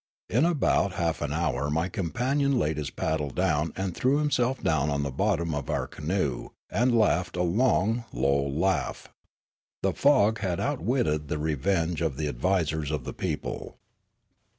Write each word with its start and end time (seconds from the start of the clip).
In 0.31 0.45
about 0.45 0.93
half 0.93 1.21
an 1.21 1.31
hour 1.31 1.69
my 1.69 1.87
companion 1.87 2.57
laid 2.57 2.77
his 2.77 2.89
paddle 2.89 3.29
down 3.29 3.71
and 3.75 3.93
threw 3.95 4.17
himself 4.17 4.63
down 4.63 4.89
on 4.89 5.03
the 5.03 5.11
bottom 5.11 5.53
of 5.53 5.69
our 5.69 5.85
canoe 5.85 6.49
and 6.71 6.97
laughed 6.97 7.37
a 7.37 7.43
long, 7.43 8.05
low 8.11 8.41
laugh. 8.47 9.09
The 9.83 9.93
fog 9.93 10.39
had 10.39 10.59
outwitted 10.59 11.27
the 11.27 11.37
revenge 11.37 12.01
of 12.01 12.17
the 12.17 12.27
advisers 12.27 12.89
of 12.89 13.03
the 13.03 13.13
people. 13.13 13.77